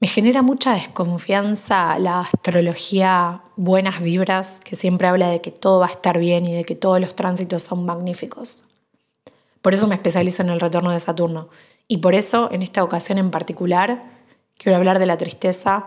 Me 0.00 0.08
genera 0.08 0.42
mucha 0.42 0.74
desconfianza 0.74 1.98
la 1.98 2.20
astrología 2.20 3.42
buenas 3.56 4.00
vibras, 4.02 4.60
que 4.60 4.76
siempre 4.76 5.08
habla 5.08 5.30
de 5.30 5.40
que 5.40 5.50
todo 5.50 5.80
va 5.80 5.86
a 5.86 5.92
estar 5.92 6.18
bien 6.18 6.44
y 6.46 6.52
de 6.52 6.64
que 6.64 6.74
todos 6.74 7.00
los 7.00 7.14
tránsitos 7.14 7.62
son 7.62 7.86
magníficos. 7.86 8.64
Por 9.62 9.72
eso 9.72 9.86
me 9.86 9.94
especializo 9.94 10.42
en 10.42 10.50
el 10.50 10.60
retorno 10.60 10.90
de 10.90 11.00
Saturno. 11.00 11.48
Y 11.88 11.98
por 11.98 12.14
eso, 12.14 12.50
en 12.52 12.62
esta 12.62 12.84
ocasión 12.84 13.18
en 13.18 13.30
particular, 13.30 14.04
quiero 14.58 14.76
hablar 14.76 14.98
de 14.98 15.06
la 15.06 15.16
tristeza 15.16 15.86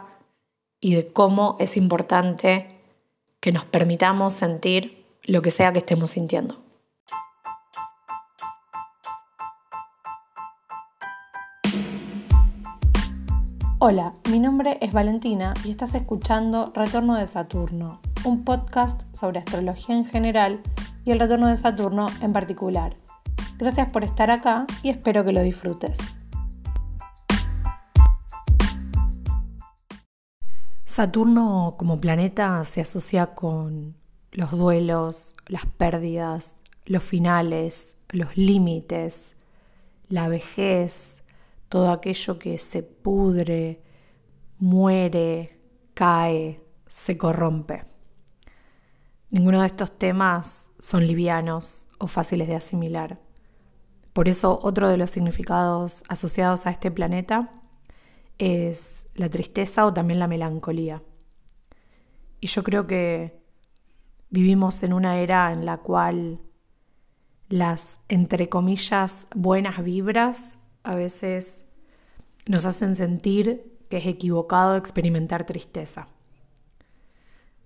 y 0.80 0.96
de 0.96 1.06
cómo 1.08 1.58
es 1.60 1.78
importante 1.78 2.82
que 3.40 3.52
nos 3.52 3.66
permitamos 3.66 4.34
sentir 4.34 5.06
lo 5.24 5.42
que 5.42 5.52
sea 5.52 5.74
que 5.74 5.80
estemos 5.80 6.12
sintiendo. 6.12 6.67
Hola, 13.80 14.12
mi 14.32 14.40
nombre 14.40 14.80
es 14.82 14.92
Valentina 14.92 15.54
y 15.64 15.70
estás 15.70 15.94
escuchando 15.94 16.72
Retorno 16.74 17.14
de 17.14 17.28
Saturno, 17.28 18.02
un 18.26 18.44
podcast 18.44 19.04
sobre 19.16 19.38
astrología 19.38 19.96
en 19.96 20.04
general 20.04 20.62
y 21.06 21.12
el 21.12 21.20
retorno 21.20 21.46
de 21.46 21.58
Saturno 21.58 22.08
en 22.22 22.34
particular. 22.34 22.96
Gracias 23.60 23.88
por 23.92 24.04
estar 24.04 24.32
acá 24.32 24.66
y 24.82 24.90
espero 24.90 25.24
que 25.24 25.32
lo 25.32 25.44
disfrutes. 25.44 26.00
Saturno 30.86 31.76
como 31.78 32.02
planeta 32.02 32.64
se 32.64 32.82
asocia 32.82 33.36
con 33.36 33.96
los 34.32 34.50
duelos, 34.50 35.36
las 35.46 35.68
pérdidas, 35.68 36.64
los 36.88 37.04
finales, 37.04 38.00
los 38.10 38.38
límites, 38.38 39.38
la 40.10 40.30
vejez, 40.30 41.24
todo 41.70 41.92
aquello 41.92 42.40
que 42.40 42.58
se 42.60 42.84
pudre, 42.84 43.82
muere, 44.60 45.60
cae, 45.94 46.62
se 46.88 47.18
corrompe. 47.18 47.86
Ninguno 49.30 49.62
de 49.62 49.68
estos 49.68 49.98
temas 49.98 50.72
son 50.80 51.06
livianos 51.06 51.90
o 52.00 52.08
fáciles 52.08 52.48
de 52.48 52.56
asimilar. 52.56 53.20
Por 54.14 54.30
eso 54.30 54.60
otro 54.64 54.88
de 54.88 54.98
los 54.98 55.12
significados 55.12 56.04
asociados 56.08 56.66
a 56.66 56.72
este 56.72 56.90
planeta 56.90 57.52
es 58.38 59.10
la 59.16 59.30
tristeza 59.30 59.86
o 59.86 59.94
también 59.94 60.20
la 60.20 60.28
melancolía. 60.28 61.04
Y 62.40 62.48
yo 62.48 62.64
creo 62.64 62.88
que 62.88 63.42
vivimos 64.30 64.82
en 64.84 64.94
una 64.94 65.20
era 65.20 65.52
en 65.52 65.66
la 65.66 65.78
cual 65.78 66.42
las, 67.50 68.00
entre 68.08 68.50
comillas, 68.50 69.28
buenas 69.36 69.84
vibras 69.84 70.60
a 70.88 70.96
veces 70.96 71.70
nos 72.46 72.66
hacen 72.66 72.96
sentir 72.96 73.78
que 73.90 73.98
es 73.98 74.06
equivocado 74.06 74.78
experimentar 74.78 75.46
tristeza. 75.46 76.08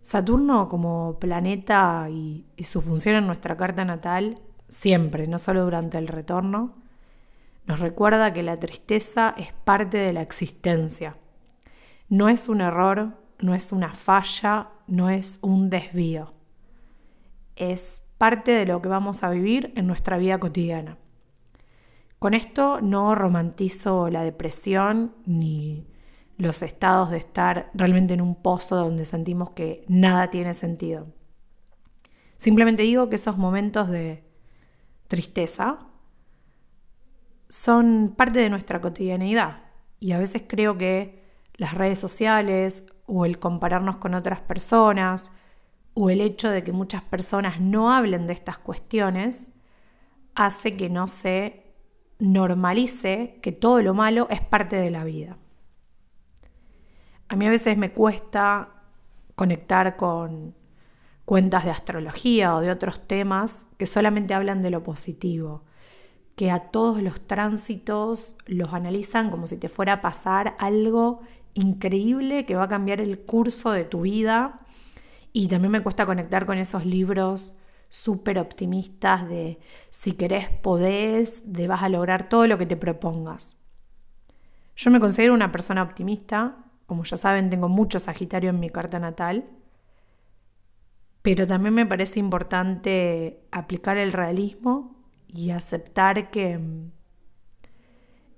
Saturno 0.02 0.68
como 0.68 1.20
planeta 1.20 2.08
y, 2.10 2.46
su 2.64 2.82
función 2.82 3.16
en 3.16 3.28
nuestra 3.28 3.56
carta 3.58 3.86
natal, 3.86 4.40
siempre, 4.68 5.28
no 5.28 5.38
solo 5.38 5.64
durante 5.64 6.00
el 6.00 6.08
retorno, 6.08 6.76
nos 7.68 7.80
recuerda 7.80 8.34
que 8.34 8.42
la 8.42 8.60
tristeza 8.60 9.36
es 9.38 9.54
parte 9.54 10.00
de 10.00 10.14
la 10.14 10.24
existencia. 10.24 11.16
No 12.10 12.28
es 12.28 12.50
un 12.50 12.62
error, 12.62 13.14
no 13.40 13.54
es 13.54 13.72
una 13.72 13.94
falla, 13.94 14.70
no 14.88 15.12
es 15.12 15.38
un 15.44 15.70
desvío. 15.70 16.34
Es 17.56 18.08
parte 18.18 18.52
de 18.52 18.66
lo 18.66 18.82
que 18.82 18.90
vamos 18.90 19.24
a 19.24 19.30
vivir 19.30 19.72
en 19.76 19.86
nuestra 19.86 20.18
vida 20.18 20.40
cotidiana. 20.40 20.98
Con 22.22 22.36
esto 22.36 22.82
no 22.82 23.16
romantizo 23.16 24.08
la 24.12 24.22
depresión 24.22 25.16
ni 25.26 25.88
los 26.38 26.62
estados 26.62 27.10
de 27.10 27.18
estar 27.18 27.72
realmente 27.74 28.14
en 28.14 28.22
un 28.22 28.36
pozo 28.36 28.76
donde 28.76 29.06
sentimos 29.06 29.50
que 29.50 29.84
nada 29.88 30.30
tiene 30.30 30.54
sentido. 30.54 31.08
Simplemente 32.38 32.84
digo 32.84 33.10
que 33.10 33.16
esos 33.16 33.40
momentos 33.40 33.90
de 33.90 34.24
tristeza 35.08 35.80
son 37.50 38.14
parte 38.16 38.38
de 38.38 38.52
nuestra 38.52 38.82
cotidianidad 38.82 39.64
y 40.00 40.12
a 40.12 40.20
veces 40.20 40.44
creo 40.48 40.78
que 40.78 41.24
las 41.56 41.74
redes 41.74 41.98
sociales 41.98 42.86
o 43.08 43.26
el 43.26 43.40
compararnos 43.40 43.98
con 43.98 44.14
otras 44.14 44.42
personas 44.42 45.32
o 45.96 46.12
el 46.12 46.22
hecho 46.22 46.52
de 46.52 46.64
que 46.64 46.72
muchas 46.72 47.02
personas 47.02 47.60
no 47.60 47.92
hablen 47.92 48.28
de 48.28 48.34
estas 48.34 48.60
cuestiones 48.60 49.54
hace 50.36 50.78
que 50.78 50.88
no 50.88 51.08
se 51.08 51.61
normalice 52.22 53.40
que 53.42 53.52
todo 53.52 53.82
lo 53.82 53.96
malo 53.96 54.28
es 54.30 54.42
parte 54.42 54.76
de 54.76 54.92
la 54.92 55.04
vida. 55.04 55.38
A 57.28 57.36
mí 57.36 57.48
a 57.48 57.50
veces 57.50 57.78
me 57.78 57.92
cuesta 57.92 58.70
conectar 59.36 59.96
con 59.96 60.54
cuentas 61.26 61.66
de 61.66 61.72
astrología 61.72 62.56
o 62.56 62.62
de 62.62 62.70
otros 62.70 63.08
temas 63.08 63.66
que 63.78 63.88
solamente 63.88 64.36
hablan 64.36 64.62
de 64.62 64.70
lo 64.70 64.84
positivo, 64.84 65.64
que 66.36 66.52
a 66.52 66.70
todos 66.70 67.02
los 67.02 67.26
tránsitos 67.26 68.36
los 68.46 68.72
analizan 68.74 69.32
como 69.32 69.48
si 69.48 69.58
te 69.58 69.68
fuera 69.68 69.94
a 69.94 70.02
pasar 70.02 70.56
algo 70.60 71.22
increíble 71.56 72.46
que 72.46 72.56
va 72.56 72.66
a 72.66 72.70
cambiar 72.70 73.02
el 73.02 73.20
curso 73.22 73.72
de 73.72 73.84
tu 73.84 74.02
vida. 74.02 74.60
Y 75.34 75.48
también 75.48 75.72
me 75.72 75.82
cuesta 75.82 76.06
conectar 76.06 76.46
con 76.46 76.60
esos 76.60 76.86
libros 76.86 77.58
súper 77.92 78.40
optimistas 78.40 79.28
de 79.28 79.60
si 79.90 80.14
querés 80.14 80.48
podés, 80.48 81.52
de 81.52 81.68
vas 81.68 81.84
a 81.84 81.90
lograr 81.90 82.30
todo 82.30 82.48
lo 82.48 82.58
que 82.58 82.66
te 82.66 82.78
propongas. 82.78 83.58
Yo 84.78 84.92
me 84.92 85.02
considero 85.02 85.34
una 85.34 85.52
persona 85.52 85.84
optimista, 85.84 86.56
como 86.86 87.04
ya 87.04 87.18
saben 87.18 87.50
tengo 87.50 87.68
mucho 87.68 88.00
Sagitario 88.00 88.52
en 88.52 88.62
mi 88.62 88.70
carta 88.70 88.98
natal, 88.98 89.44
pero 91.22 91.46
también 91.46 91.74
me 91.74 91.86
parece 91.86 92.22
importante 92.22 93.44
aplicar 93.52 93.98
el 93.98 94.14
realismo 94.14 94.96
y 95.28 95.50
aceptar 95.50 96.32
que 96.32 96.60
mm, 96.60 96.92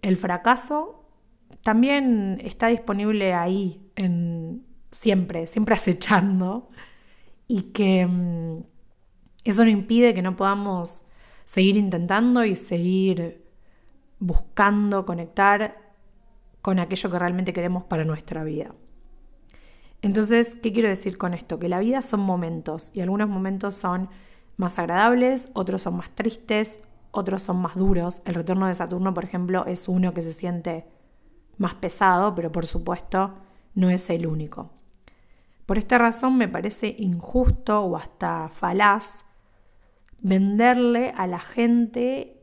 el 0.02 0.18
fracaso 0.18 1.08
también 1.62 2.42
está 2.44 2.70
disponible 2.70 3.36
ahí, 3.36 3.88
en, 3.96 4.66
siempre, 4.90 5.46
siempre 5.46 5.76
acechando, 5.76 6.72
y 7.48 7.72
que 7.72 8.08
mm, 8.08 8.73
eso 9.44 9.64
no 9.64 9.70
impide 9.70 10.14
que 10.14 10.22
no 10.22 10.36
podamos 10.36 11.06
seguir 11.46 11.78
intentando 11.78 12.46
y 12.46 12.56
seguir 12.56 13.44
buscando 14.20 15.06
conectar 15.06 15.78
con 16.62 16.80
aquello 16.80 17.12
que 17.12 17.20
realmente 17.20 17.54
queremos 17.54 17.84
para 17.84 18.06
nuestra 18.06 18.44
vida. 18.44 18.74
Entonces, 20.02 20.56
¿qué 20.56 20.72
quiero 20.72 20.90
decir 20.90 21.18
con 21.18 21.34
esto? 21.34 21.60
Que 21.60 21.70
la 21.70 21.80
vida 21.80 22.02
son 22.02 22.22
momentos 22.22 22.92
y 22.94 23.02
algunos 23.02 23.30
momentos 23.30 23.74
son 23.74 24.10
más 24.58 24.80
agradables, 24.80 25.50
otros 25.54 25.82
son 25.82 25.98
más 25.98 26.10
tristes, 26.12 26.84
otros 27.12 27.44
son 27.44 27.58
más 27.58 27.76
duros. 27.76 28.22
El 28.26 28.34
retorno 28.36 28.68
de 28.68 28.74
Saturno, 28.74 29.14
por 29.14 29.24
ejemplo, 29.24 29.66
es 29.66 29.88
uno 29.88 30.14
que 30.14 30.24
se 30.24 30.34
siente 30.34 30.86
más 31.58 31.76
pesado, 31.76 32.34
pero 32.36 32.52
por 32.52 32.66
supuesto 32.66 33.34
no 33.76 33.90
es 33.90 34.10
el 34.10 34.26
único. 34.26 34.72
Por 35.66 35.78
esta 35.78 35.98
razón 35.98 36.38
me 36.38 36.48
parece 36.48 36.96
injusto 36.98 37.82
o 37.82 37.96
hasta 37.96 38.50
falaz 38.50 39.26
venderle 40.24 41.14
a 41.16 41.28
la 41.28 41.40
gente 41.40 42.42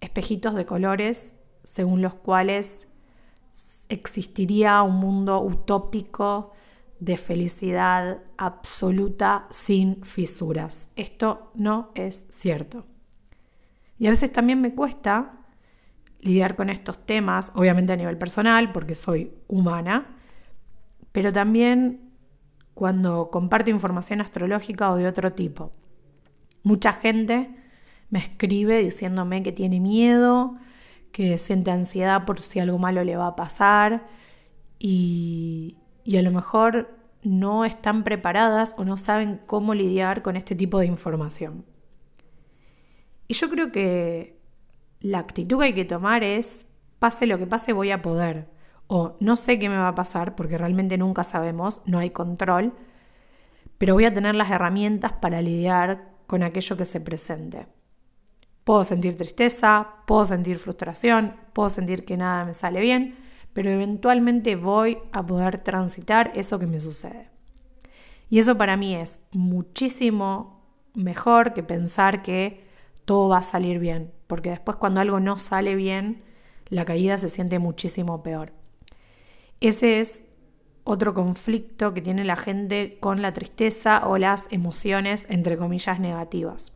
espejitos 0.00 0.54
de 0.54 0.66
colores 0.66 1.40
según 1.64 2.02
los 2.02 2.14
cuales 2.14 2.88
existiría 3.88 4.82
un 4.82 4.96
mundo 4.96 5.42
utópico 5.42 6.52
de 7.00 7.16
felicidad 7.16 8.20
absoluta 8.36 9.46
sin 9.50 10.04
fisuras. 10.04 10.92
Esto 10.94 11.50
no 11.54 11.90
es 11.94 12.28
cierto. 12.30 12.86
Y 13.98 14.06
a 14.06 14.10
veces 14.10 14.32
también 14.32 14.60
me 14.60 14.74
cuesta 14.74 15.32
lidiar 16.20 16.54
con 16.54 16.70
estos 16.70 17.04
temas, 17.04 17.50
obviamente 17.54 17.92
a 17.92 17.96
nivel 17.96 18.18
personal, 18.18 18.72
porque 18.72 18.94
soy 18.94 19.32
humana, 19.48 20.16
pero 21.10 21.32
también 21.32 22.12
cuando 22.74 23.30
comparto 23.30 23.70
información 23.70 24.20
astrológica 24.20 24.90
o 24.90 24.96
de 24.96 25.06
otro 25.06 25.32
tipo. 25.32 25.72
Mucha 26.62 26.92
gente 26.92 27.50
me 28.10 28.18
escribe 28.18 28.78
diciéndome 28.82 29.42
que 29.42 29.52
tiene 29.52 29.80
miedo, 29.80 30.56
que 31.12 31.38
siente 31.38 31.70
ansiedad 31.70 32.24
por 32.24 32.40
si 32.40 32.60
algo 32.60 32.78
malo 32.78 33.04
le 33.04 33.16
va 33.16 33.28
a 33.28 33.36
pasar 33.36 34.06
y, 34.78 35.78
y 36.04 36.16
a 36.16 36.22
lo 36.22 36.30
mejor 36.30 36.90
no 37.22 37.64
están 37.64 38.04
preparadas 38.04 38.74
o 38.78 38.84
no 38.84 38.96
saben 38.96 39.40
cómo 39.46 39.74
lidiar 39.74 40.22
con 40.22 40.36
este 40.36 40.54
tipo 40.54 40.78
de 40.78 40.86
información. 40.86 41.64
Y 43.28 43.34
yo 43.34 43.48
creo 43.48 43.72
que 43.72 44.40
la 45.00 45.18
actitud 45.18 45.58
que 45.58 45.64
hay 45.64 45.72
que 45.72 45.84
tomar 45.84 46.22
es, 46.24 46.66
pase 46.98 47.26
lo 47.26 47.38
que 47.38 47.46
pase, 47.46 47.72
voy 47.72 47.90
a 47.90 48.02
poder. 48.02 48.48
O 48.86 49.16
no 49.20 49.36
sé 49.36 49.58
qué 49.58 49.68
me 49.68 49.76
va 49.76 49.88
a 49.88 49.94
pasar, 49.94 50.34
porque 50.34 50.58
realmente 50.58 50.98
nunca 50.98 51.24
sabemos, 51.24 51.80
no 51.86 51.98
hay 51.98 52.10
control, 52.10 52.74
pero 53.78 53.94
voy 53.94 54.04
a 54.04 54.12
tener 54.12 54.34
las 54.34 54.50
herramientas 54.50 55.12
para 55.12 55.40
lidiar 55.40 56.11
con 56.32 56.42
aquello 56.42 56.78
que 56.78 56.86
se 56.86 56.98
presente. 56.98 57.66
Puedo 58.64 58.84
sentir 58.84 59.18
tristeza, 59.18 59.96
puedo 60.06 60.24
sentir 60.24 60.56
frustración, 60.56 61.36
puedo 61.52 61.68
sentir 61.68 62.06
que 62.06 62.16
nada 62.16 62.46
me 62.46 62.54
sale 62.54 62.80
bien, 62.80 63.18
pero 63.52 63.68
eventualmente 63.68 64.56
voy 64.56 64.96
a 65.12 65.26
poder 65.26 65.58
transitar 65.58 66.32
eso 66.34 66.58
que 66.58 66.66
me 66.66 66.80
sucede. 66.80 67.28
Y 68.30 68.38
eso 68.38 68.56
para 68.56 68.78
mí 68.78 68.94
es 68.94 69.26
muchísimo 69.32 70.64
mejor 70.94 71.52
que 71.52 71.62
pensar 71.62 72.22
que 72.22 72.64
todo 73.04 73.28
va 73.28 73.40
a 73.40 73.42
salir 73.42 73.78
bien, 73.78 74.10
porque 74.26 74.48
después 74.48 74.78
cuando 74.78 75.00
algo 75.00 75.20
no 75.20 75.36
sale 75.36 75.74
bien, 75.74 76.22
la 76.70 76.86
caída 76.86 77.18
se 77.18 77.28
siente 77.28 77.58
muchísimo 77.58 78.22
peor. 78.22 78.54
Ese 79.60 80.00
es 80.00 80.31
otro 80.84 81.14
conflicto 81.14 81.94
que 81.94 82.02
tiene 82.02 82.24
la 82.24 82.36
gente 82.36 82.98
con 83.00 83.22
la 83.22 83.32
tristeza 83.32 84.06
o 84.06 84.18
las 84.18 84.48
emociones, 84.50 85.26
entre 85.28 85.56
comillas, 85.56 86.00
negativas. 86.00 86.72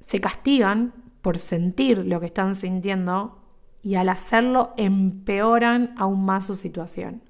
Se 0.00 0.20
castigan 0.20 0.94
por 1.20 1.38
sentir 1.38 1.98
lo 1.98 2.20
que 2.20 2.26
están 2.26 2.54
sintiendo 2.54 3.38
y 3.82 3.96
al 3.96 4.08
hacerlo 4.08 4.72
empeoran 4.76 5.94
aún 5.98 6.24
más 6.24 6.46
su 6.46 6.54
situación. 6.54 7.22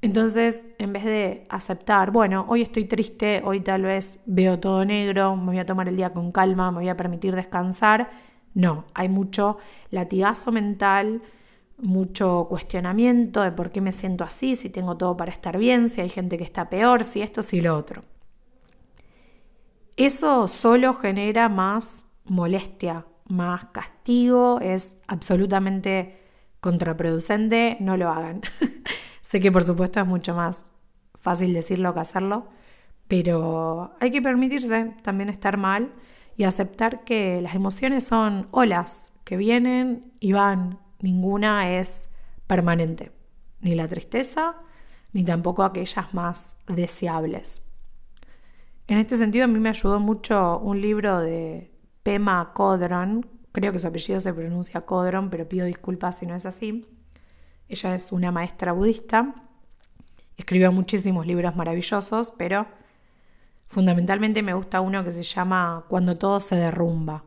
Entonces, 0.00 0.68
en 0.78 0.92
vez 0.92 1.04
de 1.04 1.46
aceptar, 1.48 2.10
bueno, 2.10 2.44
hoy 2.48 2.60
estoy 2.60 2.84
triste, 2.84 3.40
hoy 3.42 3.60
tal 3.60 3.82
vez 3.82 4.20
veo 4.26 4.60
todo 4.60 4.84
negro, 4.84 5.34
me 5.34 5.46
voy 5.46 5.58
a 5.58 5.64
tomar 5.64 5.88
el 5.88 5.96
día 5.96 6.12
con 6.12 6.30
calma, 6.30 6.70
me 6.70 6.78
voy 6.80 6.88
a 6.90 6.96
permitir 6.96 7.34
descansar, 7.34 8.10
no, 8.52 8.84
hay 8.92 9.08
mucho 9.08 9.56
latigazo 9.90 10.52
mental, 10.52 11.22
mucho 11.78 12.46
cuestionamiento 12.48 13.42
de 13.42 13.52
por 13.52 13.70
qué 13.70 13.80
me 13.80 13.92
siento 13.92 14.24
así, 14.24 14.56
si 14.56 14.70
tengo 14.70 14.96
todo 14.96 15.16
para 15.16 15.32
estar 15.32 15.58
bien, 15.58 15.88
si 15.88 16.00
hay 16.00 16.08
gente 16.08 16.38
que 16.38 16.44
está 16.44 16.70
peor, 16.70 17.04
si 17.04 17.22
esto, 17.22 17.42
si 17.42 17.60
lo 17.60 17.76
otro. 17.76 18.02
Eso 19.96 20.48
solo 20.48 20.94
genera 20.94 21.48
más 21.48 22.08
molestia, 22.24 23.06
más 23.28 23.66
castigo, 23.66 24.60
es 24.60 24.98
absolutamente 25.06 26.20
contraproducente, 26.60 27.76
no 27.80 27.96
lo 27.96 28.10
hagan. 28.10 28.42
sé 29.20 29.40
que 29.40 29.52
por 29.52 29.64
supuesto 29.64 30.00
es 30.00 30.06
mucho 30.06 30.34
más 30.34 30.72
fácil 31.14 31.52
decirlo 31.52 31.94
que 31.94 32.00
hacerlo, 32.00 32.48
pero 33.08 33.94
hay 34.00 34.10
que 34.10 34.22
permitirse 34.22 34.94
también 35.02 35.28
estar 35.28 35.56
mal 35.56 35.92
y 36.36 36.44
aceptar 36.44 37.04
que 37.04 37.40
las 37.40 37.54
emociones 37.54 38.04
son 38.04 38.48
olas 38.50 39.12
que 39.24 39.36
vienen 39.36 40.12
y 40.20 40.32
van, 40.32 40.78
ninguna 41.04 41.78
es 41.78 42.08
permanente, 42.46 43.12
ni 43.60 43.74
la 43.74 43.86
tristeza, 43.86 44.56
ni 45.12 45.22
tampoco 45.22 45.62
aquellas 45.62 46.14
más 46.14 46.58
deseables. 46.66 47.62
En 48.88 48.98
este 48.98 49.16
sentido 49.16 49.44
a 49.44 49.48
mí 49.48 49.60
me 49.60 49.68
ayudó 49.68 50.00
mucho 50.00 50.58
un 50.58 50.80
libro 50.80 51.20
de 51.20 51.70
Pema 52.02 52.52
Kodron, 52.54 53.26
creo 53.52 53.70
que 53.70 53.78
su 53.78 53.86
apellido 53.86 54.18
se 54.18 54.32
pronuncia 54.32 54.80
Kodron, 54.80 55.28
pero 55.28 55.46
pido 55.46 55.66
disculpas 55.66 56.18
si 56.18 56.26
no 56.26 56.34
es 56.34 56.46
así. 56.46 56.86
Ella 57.68 57.94
es 57.94 58.10
una 58.10 58.32
maestra 58.32 58.72
budista, 58.72 59.34
escribió 60.38 60.72
muchísimos 60.72 61.26
libros 61.26 61.54
maravillosos, 61.54 62.32
pero 62.38 62.66
fundamentalmente 63.66 64.42
me 64.42 64.54
gusta 64.54 64.80
uno 64.80 65.04
que 65.04 65.10
se 65.10 65.22
llama 65.22 65.84
Cuando 65.88 66.16
todo 66.16 66.40
se 66.40 66.56
derrumba. 66.56 67.24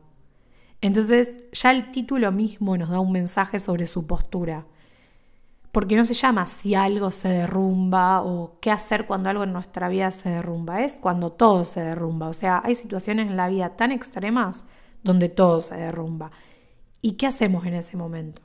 Entonces 0.80 1.44
ya 1.52 1.70
el 1.70 1.90
título 1.90 2.30
mismo 2.32 2.76
nos 2.76 2.90
da 2.90 3.00
un 3.00 3.12
mensaje 3.12 3.58
sobre 3.58 3.86
su 3.86 4.06
postura. 4.06 4.66
Porque 5.72 5.96
no 5.96 6.04
se 6.04 6.14
llama 6.14 6.46
si 6.46 6.74
algo 6.74 7.10
se 7.10 7.28
derrumba 7.28 8.22
o 8.22 8.58
qué 8.60 8.70
hacer 8.70 9.06
cuando 9.06 9.28
algo 9.28 9.44
en 9.44 9.52
nuestra 9.52 9.88
vida 9.88 10.10
se 10.10 10.30
derrumba, 10.30 10.82
es 10.82 10.94
cuando 10.94 11.30
todo 11.30 11.64
se 11.64 11.82
derrumba. 11.82 12.28
O 12.28 12.32
sea, 12.32 12.62
hay 12.64 12.74
situaciones 12.74 13.30
en 13.30 13.36
la 13.36 13.48
vida 13.48 13.76
tan 13.76 13.92
extremas 13.92 14.64
donde 15.02 15.28
todo 15.28 15.60
se 15.60 15.76
derrumba. 15.76 16.30
¿Y 17.02 17.12
qué 17.12 17.26
hacemos 17.26 17.66
en 17.66 17.74
ese 17.74 17.96
momento? 17.96 18.42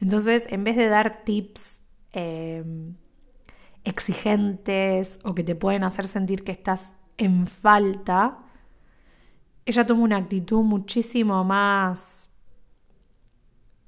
Entonces, 0.00 0.46
en 0.50 0.64
vez 0.64 0.76
de 0.76 0.88
dar 0.88 1.24
tips 1.24 1.80
em, 2.12 2.96
exigentes 3.84 5.18
o 5.24 5.34
que 5.34 5.44
te 5.44 5.54
pueden 5.54 5.84
hacer 5.84 6.06
sentir 6.06 6.42
que 6.42 6.52
estás 6.52 6.94
en 7.16 7.46
falta, 7.46 8.38
ella 9.66 9.84
toma 9.84 10.04
una 10.04 10.16
actitud 10.16 10.62
muchísimo 10.62 11.42
más 11.44 12.32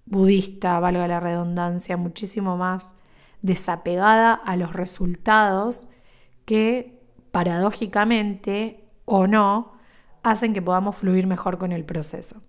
budista, 0.04 0.80
valga 0.80 1.06
la 1.06 1.20
redundancia, 1.20 1.96
muchísimo 1.96 2.56
más 2.56 2.94
desapegada 3.42 4.34
a 4.34 4.56
los 4.56 4.72
resultados 4.72 5.86
que 6.44 7.00
paradójicamente 7.30 8.84
o 9.04 9.26
no 9.28 9.72
hacen 10.24 10.52
que 10.52 10.62
podamos 10.62 10.96
fluir 10.96 11.26
mejor 11.28 11.58
con 11.58 11.70
el 11.70 11.84
proceso. 11.84 12.42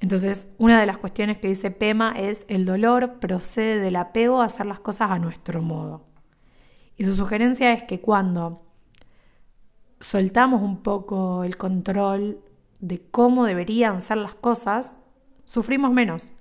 Entonces, 0.00 0.52
una 0.58 0.80
de 0.80 0.86
las 0.86 0.98
cuestiones 0.98 1.38
que 1.38 1.48
dice 1.48 1.70
Pema 1.70 2.12
es 2.16 2.44
el 2.48 2.64
dolor 2.64 3.20
procede 3.20 3.78
del 3.78 3.96
apego 3.96 4.42
a 4.42 4.46
hacer 4.46 4.66
las 4.66 4.80
cosas 4.80 5.10
a 5.10 5.18
nuestro 5.18 5.62
modo. 5.62 6.06
Y 6.96 7.04
su 7.04 7.14
sugerencia 7.14 7.72
es 7.72 7.84
que 7.84 8.00
cuando 8.00 8.67
soltamos 10.00 10.62
un 10.62 10.82
poco 10.82 11.44
el 11.44 11.56
control 11.56 12.40
de 12.80 13.00
cómo 13.10 13.44
deberían 13.44 14.00
ser 14.00 14.18
las 14.18 14.34
cosas, 14.34 15.00
sufrimos 15.44 15.92
menos. 15.92 16.32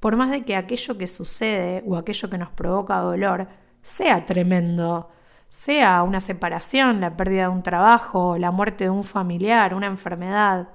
Por 0.00 0.16
más 0.16 0.30
de 0.30 0.44
que 0.44 0.56
aquello 0.56 0.96
que 0.98 1.06
sucede 1.06 1.82
o 1.86 1.96
aquello 1.96 2.30
que 2.30 2.38
nos 2.38 2.50
provoca 2.50 2.98
dolor 2.98 3.48
sea 3.82 4.26
tremendo, 4.26 5.10
sea 5.48 6.02
una 6.02 6.20
separación, 6.20 7.00
la 7.00 7.16
pérdida 7.16 7.42
de 7.42 7.48
un 7.48 7.62
trabajo, 7.62 8.38
la 8.38 8.50
muerte 8.50 8.84
de 8.84 8.90
un 8.90 9.04
familiar, 9.04 9.74
una 9.74 9.86
enfermedad 9.86 10.68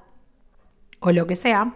o 0.99 1.11
lo 1.11 1.27
que 1.27 1.35
sea, 1.35 1.75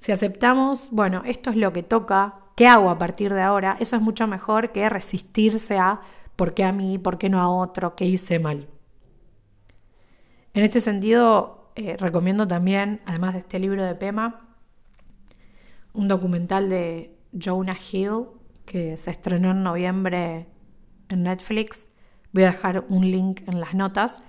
si 0.00 0.12
aceptamos, 0.12 0.88
bueno, 0.92 1.22
esto 1.26 1.50
es 1.50 1.56
lo 1.56 1.74
que 1.74 1.82
toca, 1.82 2.36
¿qué 2.56 2.66
hago 2.66 2.88
a 2.88 2.96
partir 2.96 3.34
de 3.34 3.42
ahora? 3.42 3.76
Eso 3.80 3.96
es 3.96 4.02
mucho 4.02 4.26
mejor 4.26 4.72
que 4.72 4.88
resistirse 4.88 5.76
a 5.76 6.00
¿por 6.36 6.54
qué 6.54 6.64
a 6.64 6.72
mí? 6.72 6.96
¿Por 6.96 7.18
qué 7.18 7.28
no 7.28 7.38
a 7.38 7.50
otro? 7.50 7.94
¿Qué 7.96 8.06
hice 8.06 8.38
mal? 8.38 8.66
En 10.52 10.64
este 10.64 10.80
sentido, 10.80 11.70
eh, 11.76 11.96
recomiendo 11.96 12.46
también, 12.46 13.00
además 13.06 13.34
de 13.34 13.40
este 13.40 13.58
libro 13.60 13.84
de 13.84 13.94
Pema, 13.94 14.48
un 15.92 16.08
documental 16.08 16.68
de 16.68 17.16
Jonah 17.32 17.76
Hill 17.76 18.26
que 18.64 18.96
se 18.96 19.10
estrenó 19.12 19.52
en 19.52 19.62
noviembre 19.62 20.48
en 21.08 21.22
Netflix. 21.22 21.90
Voy 22.32 22.44
a 22.44 22.52
dejar 22.52 22.84
un 22.88 23.10
link 23.10 23.42
en 23.46 23.60
las 23.60 23.74
notas. 23.74 24.24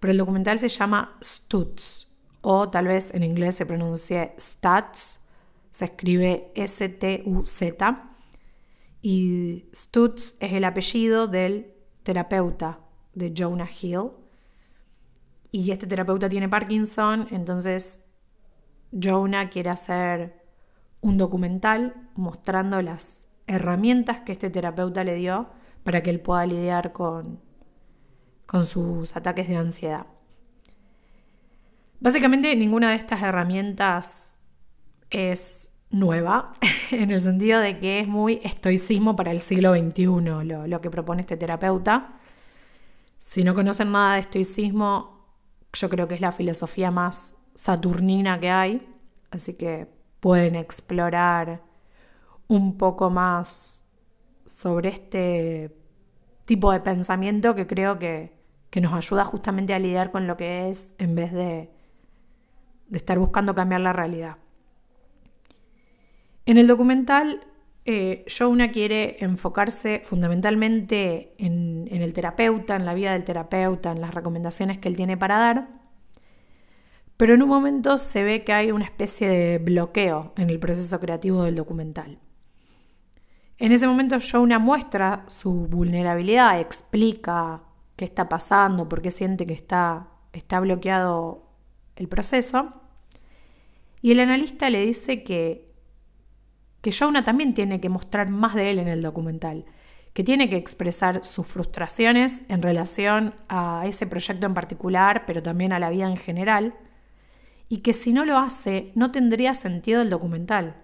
Pero 0.00 0.10
el 0.12 0.18
documental 0.18 0.58
se 0.58 0.68
llama 0.68 1.16
Stutz, 1.22 2.08
o 2.42 2.68
tal 2.68 2.88
vez 2.88 3.14
en 3.14 3.22
inglés 3.22 3.54
se 3.54 3.64
pronuncie 3.64 4.34
Stats, 4.38 5.24
se 5.70 5.86
escribe 5.86 6.52
S-T-U-Z. 6.54 8.10
Y 9.00 9.64
Stutz 9.74 10.36
es 10.40 10.52
el 10.52 10.64
apellido 10.64 11.26
del 11.26 11.72
terapeuta 12.02 12.80
de 13.14 13.32
Jonah 13.34 13.68
Hill 13.80 14.10
y 15.54 15.70
este 15.70 15.86
terapeuta 15.86 16.28
tiene 16.28 16.48
Parkinson, 16.48 17.28
entonces 17.30 18.04
Jonah 18.90 19.50
quiere 19.50 19.70
hacer 19.70 20.42
un 21.00 21.16
documental 21.16 21.94
mostrando 22.16 22.82
las 22.82 23.28
herramientas 23.46 24.22
que 24.22 24.32
este 24.32 24.50
terapeuta 24.50 25.04
le 25.04 25.14
dio 25.14 25.46
para 25.84 26.02
que 26.02 26.10
él 26.10 26.18
pueda 26.18 26.44
lidiar 26.44 26.90
con, 26.90 27.38
con 28.46 28.64
sus 28.64 29.16
ataques 29.16 29.46
de 29.48 29.54
ansiedad. 29.54 30.06
Básicamente 32.00 32.56
ninguna 32.56 32.90
de 32.90 32.96
estas 32.96 33.22
herramientas 33.22 34.40
es 35.08 35.72
nueva, 35.88 36.54
en 36.90 37.12
el 37.12 37.20
sentido 37.20 37.60
de 37.60 37.78
que 37.78 38.00
es 38.00 38.08
muy 38.08 38.40
estoicismo 38.42 39.14
para 39.14 39.30
el 39.30 39.38
siglo 39.38 39.72
XXI 39.72 40.04
lo, 40.04 40.66
lo 40.66 40.80
que 40.80 40.90
propone 40.90 41.20
este 41.20 41.36
terapeuta. 41.36 42.14
Si 43.18 43.44
no 43.44 43.54
conocen 43.54 43.92
nada 43.92 44.14
de 44.14 44.22
estoicismo, 44.22 45.13
yo 45.74 45.88
creo 45.88 46.08
que 46.08 46.14
es 46.14 46.20
la 46.20 46.32
filosofía 46.32 46.90
más 46.90 47.36
saturnina 47.54 48.40
que 48.40 48.50
hay, 48.50 48.88
así 49.30 49.54
que 49.54 49.88
pueden 50.20 50.54
explorar 50.54 51.62
un 52.48 52.76
poco 52.76 53.10
más 53.10 53.84
sobre 54.44 54.90
este 54.90 55.76
tipo 56.44 56.72
de 56.72 56.80
pensamiento 56.80 57.54
que 57.54 57.66
creo 57.66 57.98
que, 57.98 58.32
nos 58.80 58.92
ayuda 58.92 59.24
justamente 59.24 59.72
a 59.72 59.78
lidiar 59.78 60.10
con 60.10 60.26
lo 60.26 60.36
que 60.36 60.68
es 60.68 60.96
en 60.98 61.14
vez 61.14 61.32
de, 61.32 61.70
de 62.88 62.98
estar 62.98 63.16
buscando 63.20 63.54
cambiar 63.54 63.80
la 63.80 63.92
realidad. 63.92 64.36
En 66.44 66.58
el 66.58 66.66
documental, 66.66 67.46
eh, 67.84 68.24
quiere 68.72 69.16
enfocarse 69.20 70.00
fundamentalmente 70.04 71.34
en, 71.38 71.88
el 71.90 72.12
terapeuta, 72.14 72.76
en 72.76 72.86
la 72.86 72.94
vida 72.94 73.12
del 73.12 73.24
terapeuta, 73.24 73.92
en 73.92 74.00
las 74.00 74.14
recomendaciones 74.14 74.78
que 74.78 74.88
él 74.88 74.96
tiene 74.96 75.16
para 75.16 75.38
dar, 75.38 75.68
pero 77.16 77.34
en 77.34 77.42
un 77.42 77.48
momento 77.48 77.98
se 77.98 78.24
ve 78.24 78.42
que 78.42 78.52
hay 78.52 78.72
una 78.72 78.84
especie 78.84 79.28
de 79.28 79.58
bloqueo 79.58 80.32
en 80.36 80.50
el 80.50 80.58
proceso 80.58 80.98
creativo 80.98 81.44
del 81.44 81.54
documental. 81.54 82.18
En 83.58 83.70
ese 83.70 83.86
momento 83.86 84.18
Jonah 84.18 84.58
muestra 84.58 85.24
su 85.28 85.68
vulnerabilidad, 85.68 86.58
explica 86.60 87.62
qué 87.96 88.04
está 88.04 88.28
pasando, 88.28 88.88
por 88.88 89.00
qué 89.00 89.10
siente 89.10 89.46
que 89.46 89.52
está, 89.52 90.08
está 90.32 90.58
bloqueado 90.58 91.50
el 91.94 92.08
proceso, 92.08 92.72
y 94.02 94.10
el 94.10 94.20
analista 94.20 94.68
le 94.68 94.84
dice 94.84 95.22
que 95.22 95.63
que 96.84 96.92
Jonah 96.92 97.24
también 97.24 97.54
tiene 97.54 97.80
que 97.80 97.88
mostrar 97.88 98.28
más 98.28 98.54
de 98.54 98.70
él 98.70 98.78
en 98.78 98.88
el 98.88 99.00
documental, 99.00 99.64
que 100.12 100.22
tiene 100.22 100.50
que 100.50 100.58
expresar 100.58 101.24
sus 101.24 101.46
frustraciones 101.46 102.42
en 102.50 102.60
relación 102.60 103.34
a 103.48 103.84
ese 103.86 104.06
proyecto 104.06 104.44
en 104.44 104.52
particular, 104.52 105.24
pero 105.26 105.42
también 105.42 105.72
a 105.72 105.78
la 105.78 105.88
vida 105.88 106.06
en 106.06 106.18
general, 106.18 106.74
y 107.70 107.78
que 107.78 107.94
si 107.94 108.12
no 108.12 108.26
lo 108.26 108.36
hace 108.36 108.92
no 108.94 109.10
tendría 109.12 109.54
sentido 109.54 110.02
el 110.02 110.10
documental. 110.10 110.76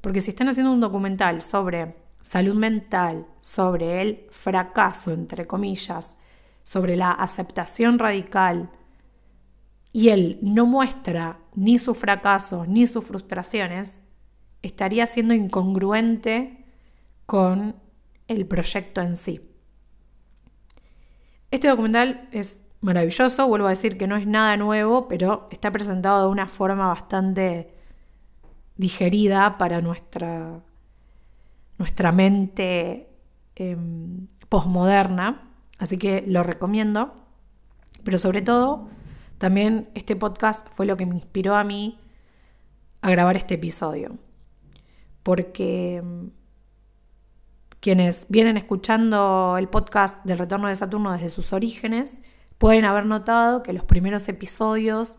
Porque 0.00 0.22
si 0.22 0.30
están 0.30 0.48
haciendo 0.48 0.72
un 0.72 0.80
documental 0.80 1.42
sobre 1.42 1.96
salud 2.22 2.54
mental, 2.54 3.26
sobre 3.40 4.00
el 4.00 4.26
fracaso, 4.30 5.12
entre 5.12 5.44
comillas, 5.44 6.16
sobre 6.62 6.96
la 6.96 7.10
aceptación 7.10 7.98
radical, 7.98 8.70
y 9.92 10.08
él 10.08 10.38
no 10.40 10.64
muestra 10.64 11.40
ni 11.54 11.78
sus 11.78 11.98
fracasos 11.98 12.66
ni 12.68 12.86
sus 12.86 13.04
frustraciones, 13.04 14.01
estaría 14.62 15.06
siendo 15.06 15.34
incongruente 15.34 16.64
con 17.26 17.76
el 18.28 18.46
proyecto 18.46 19.00
en 19.00 19.16
sí. 19.16 19.40
Este 21.50 21.68
documental 21.68 22.28
es 22.32 22.68
maravilloso, 22.80 23.46
vuelvo 23.46 23.66
a 23.66 23.70
decir 23.70 23.98
que 23.98 24.06
no 24.06 24.16
es 24.16 24.26
nada 24.26 24.56
nuevo, 24.56 25.06
pero 25.08 25.48
está 25.50 25.70
presentado 25.70 26.26
de 26.26 26.32
una 26.32 26.48
forma 26.48 26.88
bastante 26.88 27.74
digerida 28.76 29.58
para 29.58 29.80
nuestra, 29.80 30.60
nuestra 31.78 32.12
mente 32.12 33.08
eh, 33.56 33.76
posmoderna, 34.48 35.50
así 35.78 35.98
que 35.98 36.24
lo 36.26 36.42
recomiendo. 36.42 37.14
Pero 38.02 38.18
sobre 38.18 38.42
todo, 38.42 38.88
también 39.38 39.90
este 39.94 40.16
podcast 40.16 40.68
fue 40.70 40.86
lo 40.86 40.96
que 40.96 41.06
me 41.06 41.14
inspiró 41.14 41.54
a 41.54 41.64
mí 41.64 42.00
a 43.00 43.10
grabar 43.10 43.36
este 43.36 43.54
episodio, 43.54 44.18
porque 45.22 45.96
em, 45.96 46.30
quienes 47.80 48.26
vienen 48.28 48.56
escuchando 48.56 49.56
el 49.58 49.68
podcast 49.68 50.24
del 50.24 50.38
Retorno 50.38 50.68
de 50.68 50.76
Saturno 50.76 51.12
desde 51.12 51.28
sus 51.28 51.52
orígenes, 51.52 52.22
pueden 52.58 52.84
haber 52.84 53.06
notado 53.06 53.62
que 53.62 53.72
los 53.72 53.84
primeros 53.84 54.28
episodios 54.28 55.16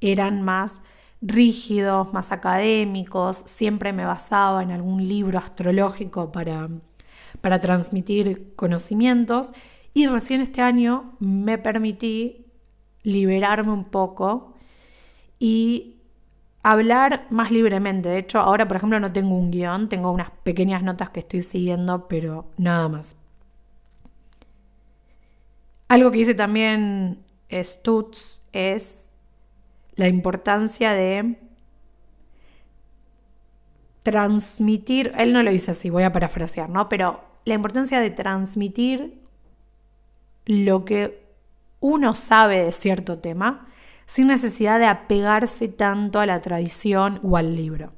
eran 0.00 0.42
más 0.42 0.82
rígidos, 1.20 2.12
más 2.12 2.32
académicos, 2.32 3.42
siempre 3.46 3.92
me 3.92 4.04
basaba 4.04 4.62
en 4.62 4.70
algún 4.70 5.06
libro 5.06 5.38
astrológico 5.38 6.32
para, 6.32 6.68
para 7.40 7.60
transmitir 7.60 8.54
conocimientos 8.56 9.52
y 9.92 10.06
recién 10.06 10.40
este 10.40 10.62
año 10.62 11.16
me 11.20 11.58
permití 11.58 12.46
liberarme 13.02 13.72
un 13.72 13.84
poco 13.84 14.54
y 15.38 15.95
hablar 16.66 17.26
más 17.30 17.52
libremente. 17.52 18.08
De 18.08 18.18
hecho, 18.18 18.40
ahora 18.40 18.66
por 18.66 18.76
ejemplo 18.76 18.98
no 18.98 19.12
tengo 19.12 19.36
un 19.36 19.52
guion, 19.52 19.88
tengo 19.88 20.10
unas 20.10 20.32
pequeñas 20.42 20.82
notas 20.82 21.10
que 21.10 21.20
estoy 21.20 21.42
siguiendo, 21.42 22.08
pero 22.08 22.46
nada 22.56 22.88
más. 22.88 23.16
Algo 25.86 26.10
que 26.10 26.18
dice 26.18 26.34
también 26.34 27.22
Stutz 27.52 28.42
es 28.52 29.12
la 29.94 30.08
importancia 30.08 30.90
de 30.90 31.38
transmitir, 34.02 35.12
él 35.16 35.32
no 35.32 35.44
lo 35.44 35.52
dice 35.52 35.70
así, 35.70 35.88
voy 35.88 36.02
a 36.02 36.10
parafrasear, 36.10 36.68
¿no? 36.68 36.88
Pero 36.88 37.20
la 37.44 37.54
importancia 37.54 38.00
de 38.00 38.10
transmitir 38.10 39.20
lo 40.46 40.84
que 40.84 41.24
uno 41.78 42.16
sabe 42.16 42.64
de 42.64 42.72
cierto 42.72 43.20
tema 43.20 43.68
sin 44.06 44.28
necesidad 44.28 44.78
de 44.78 44.86
apegarse 44.86 45.68
tanto 45.68 46.20
a 46.20 46.26
la 46.26 46.40
tradición 46.40 47.20
o 47.22 47.36
al 47.36 47.54
libro. 47.54 47.92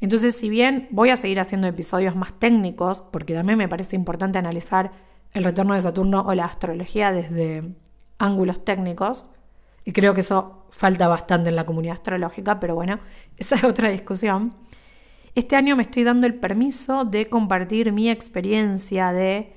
Entonces, 0.00 0.34
si 0.36 0.48
bien 0.48 0.88
voy 0.90 1.10
a 1.10 1.16
seguir 1.16 1.40
haciendo 1.40 1.68
episodios 1.68 2.16
más 2.16 2.38
técnicos, 2.38 3.00
porque 3.00 3.34
también 3.34 3.58
me 3.58 3.68
parece 3.68 3.96
importante 3.96 4.38
analizar 4.38 4.92
el 5.32 5.44
retorno 5.44 5.74
de 5.74 5.80
Saturno 5.80 6.22
o 6.26 6.34
la 6.34 6.46
astrología 6.46 7.12
desde 7.12 7.74
ángulos 8.18 8.64
técnicos, 8.64 9.28
y 9.84 9.92
creo 9.92 10.14
que 10.14 10.20
eso 10.20 10.66
falta 10.70 11.08
bastante 11.08 11.50
en 11.50 11.56
la 11.56 11.66
comunidad 11.66 11.96
astrológica, 11.96 12.58
pero 12.60 12.74
bueno, 12.74 12.98
esa 13.36 13.56
es 13.56 13.64
otra 13.64 13.90
discusión. 13.90 14.54
Este 15.34 15.54
año 15.54 15.76
me 15.76 15.84
estoy 15.84 16.02
dando 16.02 16.26
el 16.26 16.34
permiso 16.34 17.04
de 17.04 17.26
compartir 17.26 17.92
mi 17.92 18.10
experiencia, 18.10 19.12
de 19.12 19.52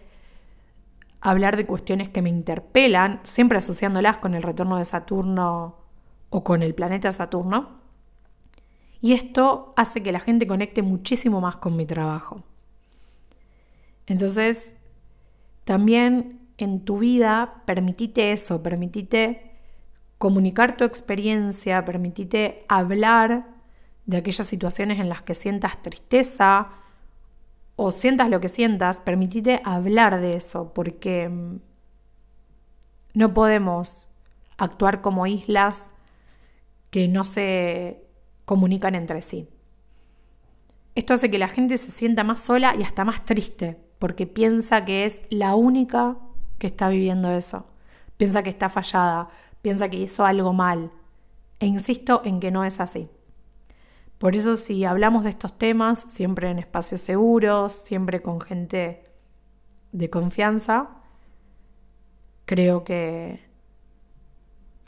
hablar 1.24 1.56
de 1.56 1.66
cuestiones 1.66 2.10
que 2.10 2.22
me 2.22 2.30
interpelan, 2.30 3.22
siempre 3.24 3.58
asociándolas 3.58 4.18
con 4.18 4.36
el 4.36 4.44
retorno 4.44 4.78
de 4.78 4.84
Saturno 4.84 5.78
o 6.30 6.44
con 6.44 6.62
el 6.62 6.76
planeta 6.76 7.12
Saturno. 7.14 7.80
Y 9.00 9.14
esto 9.14 9.74
hace 9.78 10.04
que 10.04 10.12
la 10.12 10.20
gente 10.20 10.46
conecte 10.46 10.82
muchísimo 10.82 11.40
más 11.40 11.56
con 11.56 11.78
mi 11.78 11.86
trabajo. 11.86 12.44
Entonces, 14.06 14.76
también 15.64 16.42
en 16.58 16.84
tu 16.84 17.00
vida, 17.00 17.64
permitite 17.66 18.34
eso, 18.34 18.62
permitite 18.62 19.52
comunicar 20.18 20.76
tu 20.76 20.84
experiencia, 20.84 21.86
permitite 21.86 22.66
hablar 22.68 23.48
de 24.06 24.18
aquellas 24.18 24.46
situaciones 24.46 25.00
en 25.00 25.08
las 25.08 25.22
que 25.22 25.36
sientas 25.36 25.82
tristeza 25.82 26.83
o 27.76 27.92
sientas 27.92 28.30
lo 28.30 28.40
que 28.40 28.50
sientas, 28.50 29.00
permitite 29.00 29.62
hablar 29.64 30.20
de 30.22 30.36
eso, 30.36 30.74
porque 30.74 31.30
mm, 31.30 31.60
no 33.16 33.34
podemos 33.34 34.10
actuar 34.58 35.02
como 35.02 35.28
islas 35.28 35.94
que 36.90 37.08
no 37.08 37.24
se 37.24 38.04
comunican 38.46 38.96
entre 38.96 39.22
sí. 39.22 39.48
Esto 40.96 41.16
hace 41.16 41.32
que 41.32 41.40
la 41.40 41.48
gente 41.48 41.78
se 41.78 41.90
sienta 41.90 42.24
más 42.24 42.40
sola 42.40 42.76
y 42.78 42.84
hasta 42.84 43.04
más 43.04 43.26
triste, 43.26 43.78
porque 43.98 44.28
piensa 44.28 44.86
que 44.86 45.06
es 45.06 45.24
la 45.30 45.56
única 45.56 46.18
que 46.60 46.68
está 46.68 46.90
viviendo 46.90 47.32
eso. 47.32 47.66
Piensa 48.18 48.44
que 48.44 48.52
está 48.52 48.70
fallada, 48.70 49.30
piensa 49.64 49.90
que 49.90 49.98
hizo 49.98 50.26
algo 50.26 50.54
mal. 50.54 50.92
E 51.60 51.66
insisto 51.66 52.22
en 52.26 52.40
que 52.40 52.52
no 52.52 52.64
es 52.64 52.80
así. 52.80 53.10
Por 54.18 54.36
eso 54.36 54.56
si 54.56 54.86
hablamos 54.86 55.24
de 55.24 55.30
estos 55.30 55.58
temas, 55.58 56.00
siempre 56.00 56.50
en 56.50 56.60
espacios 56.60 57.02
seguros, 57.02 57.74
siempre 57.74 58.22
con 58.22 58.40
gente 58.40 59.04
de 59.92 60.10
confianza, 60.10 60.90
creo 62.46 62.84
que 62.84 63.44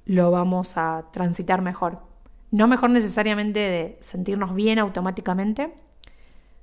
lo 0.05 0.31
vamos 0.31 0.77
a 0.77 1.05
transitar 1.11 1.61
mejor. 1.61 1.99
No 2.51 2.67
mejor 2.67 2.89
necesariamente 2.89 3.59
de 3.59 3.97
sentirnos 3.99 4.53
bien 4.53 4.79
automáticamente, 4.79 5.73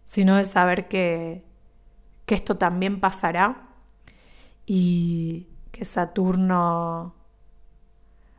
sino 0.05 0.37
de 0.37 0.45
saber 0.45 0.89
que, 0.89 1.45
que 2.25 2.35
esto 2.35 2.57
también 2.57 3.01
pasará 3.01 3.69
y 4.67 5.49
que 5.71 5.85
Saturno 5.85 7.15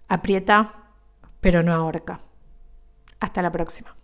Aprieta, 0.08 0.74
pero 1.42 1.64
no 1.64 1.74
ahorca. 1.74 2.22
Hasta 3.20 3.42
la 3.42 3.52
próxima. 3.52 3.96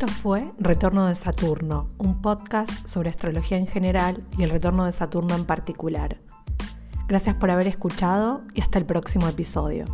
Esto 0.00 0.14
fue 0.14 0.50
Retorno 0.58 1.08
de 1.08 1.14
Saturno, 1.14 1.86
un 1.98 2.22
podcast 2.22 2.70
sobre 2.88 3.10
astrología 3.10 3.58
en 3.58 3.66
general 3.66 4.26
y 4.38 4.44
el 4.44 4.48
retorno 4.48 4.86
de 4.86 4.92
Saturno 4.92 5.34
en 5.34 5.44
particular. 5.44 6.16
Gracias 7.06 7.36
por 7.36 7.50
haber 7.50 7.66
escuchado 7.66 8.40
y 8.54 8.62
hasta 8.62 8.78
el 8.78 8.86
próximo 8.86 9.28
episodio. 9.28 9.84